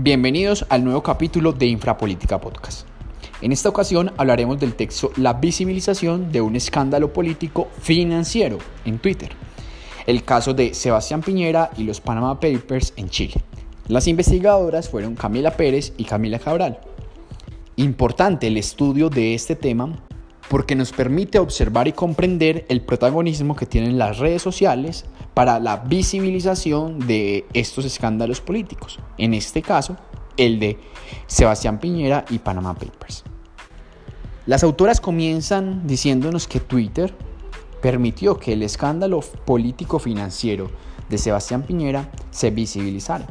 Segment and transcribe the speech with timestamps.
[0.00, 2.86] Bienvenidos al nuevo capítulo de Infrapolítica Podcast.
[3.42, 9.30] En esta ocasión hablaremos del texto La visibilización de un escándalo político financiero en Twitter,
[10.06, 13.34] el caso de Sebastián Piñera y los Panama Papers en Chile.
[13.88, 16.78] Las investigadoras fueron Camila Pérez y Camila Cabral.
[17.74, 19.98] Importante el estudio de este tema
[20.48, 25.04] porque nos permite observar y comprender el protagonismo que tienen las redes sociales
[25.34, 29.96] para la visibilización de estos escándalos políticos, en este caso
[30.36, 30.78] el de
[31.26, 33.24] Sebastián Piñera y Panama Papers.
[34.46, 37.14] Las autoras comienzan diciéndonos que Twitter
[37.82, 40.70] permitió que el escándalo político financiero
[41.10, 43.26] de Sebastián Piñera se visibilizara.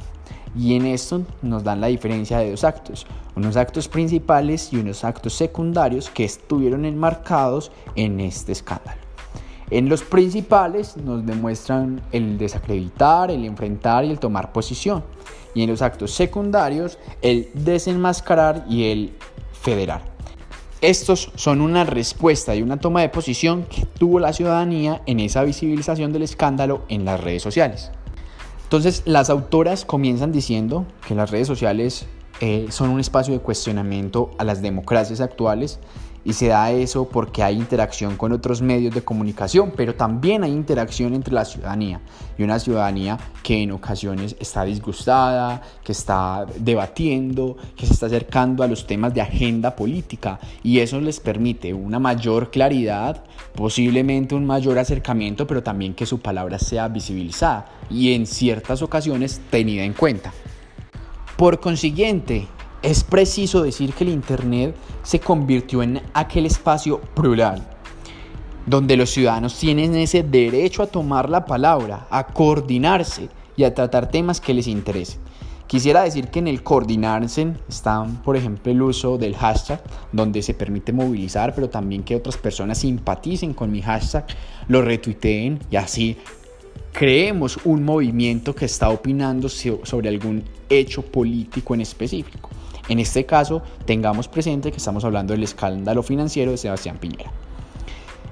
[0.57, 5.03] Y en esto nos dan la diferencia de dos actos, unos actos principales y unos
[5.03, 8.99] actos secundarios que estuvieron enmarcados en este escándalo.
[9.69, 15.03] En los principales nos demuestran el desacreditar, el enfrentar y el tomar posición.
[15.53, 19.13] Y en los actos secundarios el desenmascarar y el
[19.51, 20.01] federar.
[20.79, 25.43] Estos son una respuesta y una toma de posición que tuvo la ciudadanía en esa
[25.43, 27.91] visibilización del escándalo en las redes sociales.
[28.67, 32.05] Entonces las autoras comienzan diciendo que las redes sociales
[32.41, 35.79] eh, son un espacio de cuestionamiento a las democracias actuales
[36.27, 40.51] y se da eso porque hay interacción con otros medios de comunicación, pero también hay
[40.51, 42.01] interacción entre la ciudadanía
[42.37, 48.61] y una ciudadanía que en ocasiones está disgustada, que está debatiendo, que se está acercando
[48.61, 53.23] a los temas de agenda política y eso les permite una mayor claridad,
[53.55, 59.39] posiblemente un mayor acercamiento, pero también que su palabra sea visibilizada y en ciertas ocasiones
[59.49, 60.33] tenida en cuenta.
[61.37, 62.47] Por consiguiente,
[62.81, 67.67] es preciso decir que el Internet se convirtió en aquel espacio plural,
[68.65, 74.09] donde los ciudadanos tienen ese derecho a tomar la palabra, a coordinarse y a tratar
[74.09, 75.19] temas que les interesen.
[75.67, 79.81] Quisiera decir que en el coordinarse están, por ejemplo, el uso del hashtag,
[80.13, 84.25] donde se permite movilizar, pero también que otras personas simpaticen con mi hashtag,
[84.69, 86.15] lo retuiteen y así
[86.93, 92.49] creemos un movimiento que está opinando sobre algún hecho político en específico.
[92.89, 97.31] En este caso, tengamos presente que estamos hablando del escándalo financiero de Sebastián Piñera.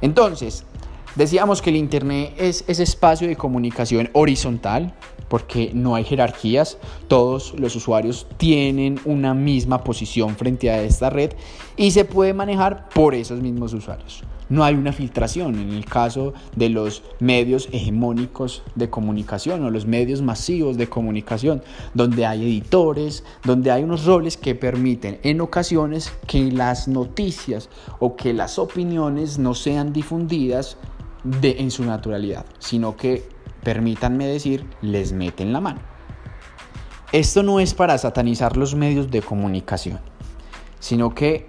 [0.01, 0.65] Entonces,
[1.15, 4.93] decíamos que el Internet es ese espacio de comunicación horizontal,
[5.27, 6.77] porque no hay jerarquías,
[7.07, 11.31] todos los usuarios tienen una misma posición frente a esta red
[11.75, 16.33] y se puede manejar por esos mismos usuarios no hay una filtración en el caso
[16.55, 21.63] de los medios hegemónicos de comunicación o los medios masivos de comunicación,
[21.93, 27.69] donde hay editores, donde hay unos roles que permiten en ocasiones que las noticias
[27.99, 30.77] o que las opiniones no sean difundidas
[31.23, 33.27] de, en su naturalidad, sino que,
[33.63, 35.79] permítanme decir, les meten la mano.
[37.11, 39.99] Esto no es para satanizar los medios de comunicación,
[40.79, 41.47] sino que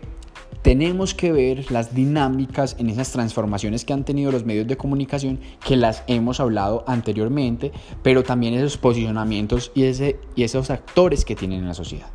[0.67, 5.39] tenemos que ver las dinámicas en esas transformaciones que han tenido los medios de comunicación,
[5.65, 7.71] que las hemos hablado anteriormente,
[8.03, 12.09] pero también esos posicionamientos y, ese, y esos actores que tienen en la sociedad.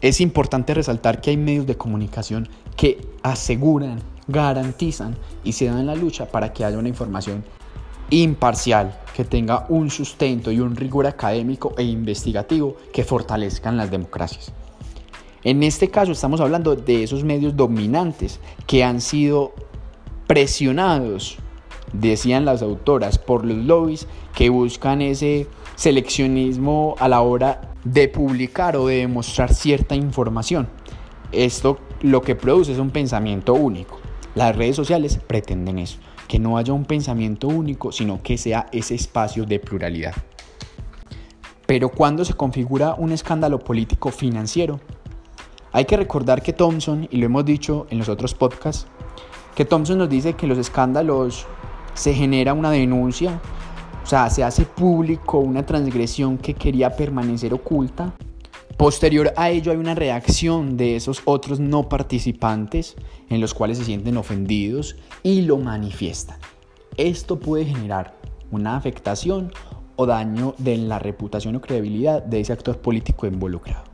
[0.00, 5.14] Es importante resaltar que hay medios de comunicación que aseguran, garantizan
[5.44, 7.44] y se dan la lucha para que haya una información
[8.08, 14.54] imparcial, que tenga un sustento y un rigor académico e investigativo que fortalezcan las democracias.
[15.44, 19.52] En este caso estamos hablando de esos medios dominantes que han sido
[20.26, 21.36] presionados,
[21.92, 25.46] decían las autoras, por los lobbies que buscan ese
[25.76, 30.66] seleccionismo a la hora de publicar o de demostrar cierta información.
[31.30, 34.00] Esto lo que produce es un pensamiento único.
[34.34, 38.94] Las redes sociales pretenden eso, que no haya un pensamiento único, sino que sea ese
[38.94, 40.14] espacio de pluralidad.
[41.66, 44.80] Pero cuando se configura un escándalo político financiero,
[45.74, 48.86] hay que recordar que Thompson, y lo hemos dicho en los otros podcasts,
[49.56, 51.46] que Thompson nos dice que los escándalos
[51.94, 53.40] se genera una denuncia,
[54.00, 58.14] o sea, se hace público una transgresión que quería permanecer oculta.
[58.76, 62.94] Posterior a ello hay una reacción de esos otros no participantes
[63.28, 64.94] en los cuales se sienten ofendidos
[65.24, 66.38] y lo manifiestan.
[66.96, 68.14] Esto puede generar
[68.52, 69.50] una afectación
[69.96, 73.93] o daño de la reputación o credibilidad de ese actor político involucrado.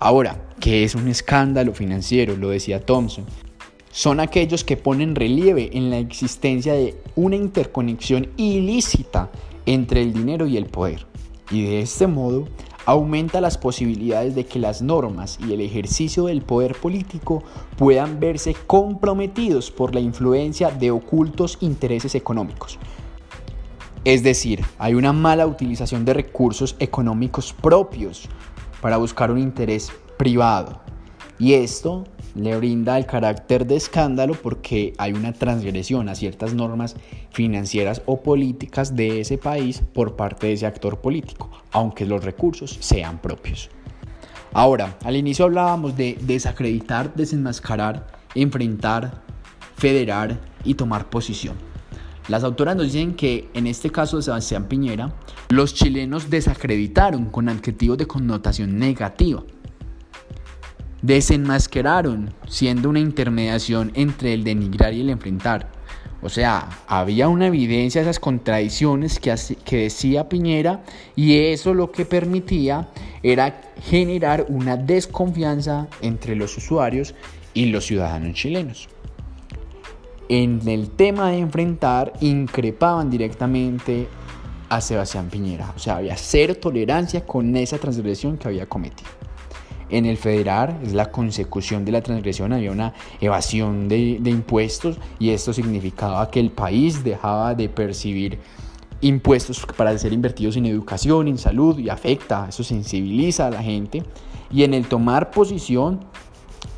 [0.00, 2.36] Ahora, ¿qué es un escándalo financiero?
[2.36, 3.24] Lo decía Thompson.
[3.90, 9.28] Son aquellos que ponen relieve en la existencia de una interconexión ilícita
[9.66, 11.04] entre el dinero y el poder.
[11.50, 12.46] Y de este modo
[12.86, 17.42] aumenta las posibilidades de que las normas y el ejercicio del poder político
[17.76, 22.78] puedan verse comprometidos por la influencia de ocultos intereses económicos.
[24.04, 28.28] Es decir, hay una mala utilización de recursos económicos propios
[28.80, 30.80] para buscar un interés privado.
[31.38, 32.04] Y esto
[32.34, 36.96] le brinda el carácter de escándalo porque hay una transgresión a ciertas normas
[37.30, 42.76] financieras o políticas de ese país por parte de ese actor político, aunque los recursos
[42.80, 43.70] sean propios.
[44.52, 49.22] Ahora, al inicio hablábamos de desacreditar, desenmascarar, enfrentar,
[49.76, 51.56] federar y tomar posición.
[52.28, 55.14] Las autoras nos dicen que en este caso de Sebastián Piñera,
[55.48, 59.42] los chilenos desacreditaron con adjetivos de connotación negativa.
[61.00, 65.70] Desenmascararon siendo una intermediación entre el denigrar y el enfrentar.
[66.20, 69.34] O sea, había una evidencia de esas contradicciones que,
[69.64, 70.82] que decía Piñera
[71.16, 72.88] y eso lo que permitía
[73.22, 77.14] era generar una desconfianza entre los usuarios
[77.54, 78.88] y los ciudadanos chilenos.
[80.30, 84.08] En el tema de enfrentar, increpaban directamente
[84.68, 85.72] a Sebastián Piñera.
[85.74, 89.08] O sea, había cero tolerancia con esa transgresión que había cometido.
[89.88, 92.92] En el federal es la consecución de la transgresión, había una
[93.22, 98.38] evasión de, impuestos y esto significaba que el país dejaba de percibir
[99.00, 104.02] impuestos para ser invertidos en educación, en salud y afecta, eso sensibiliza a la gente.
[104.50, 106.00] Y en el tomar posición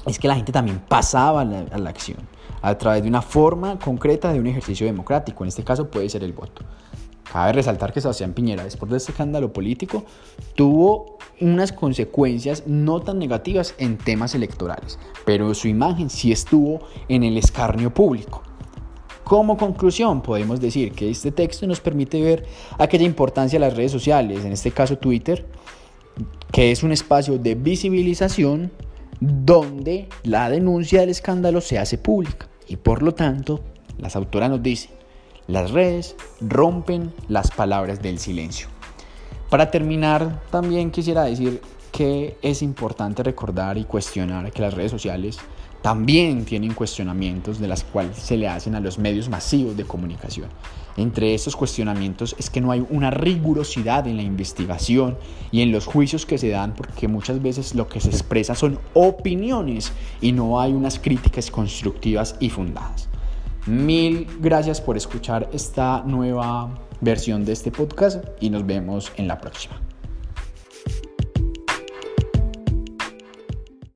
[0.07, 2.19] es que la gente también pasaba a la, a la acción
[2.63, 6.25] a través de una forma concreta de un ejercicio democrático, en este caso puede ser
[6.25, 6.63] el voto.
[7.33, 10.05] Cabe resaltar que Sebastián Piñera, después de este escándalo político,
[10.57, 17.23] tuvo unas consecuencias no tan negativas en temas electorales, pero su imagen sí estuvo en
[17.23, 18.43] el escarnio público.
[19.23, 22.47] Como conclusión, podemos decir que este texto nos permite ver
[22.79, 25.47] aquella importancia de las redes sociales, en este caso Twitter,
[26.51, 28.73] que es un espacio de visibilización
[29.21, 32.50] donde la denuncia del escándalo se hace pública.
[32.71, 33.61] Y por lo tanto,
[33.99, 34.93] las autoras nos dicen,
[35.49, 38.69] las redes rompen las palabras del silencio.
[39.51, 45.39] Para terminar, también quisiera decir que es importante recordar y cuestionar que las redes sociales
[45.83, 50.49] también tienen cuestionamientos de las cuales se le hacen a los medios masivos de comunicación.
[50.97, 55.17] Entre estos cuestionamientos es que no hay una rigurosidad en la investigación
[55.51, 58.79] y en los juicios que se dan porque muchas veces lo que se expresa son
[58.93, 63.09] opiniones y no hay unas críticas constructivas y fundadas.
[63.67, 69.41] Mil gracias por escuchar esta nueva versión de este podcast y nos vemos en la
[69.41, 69.81] próxima.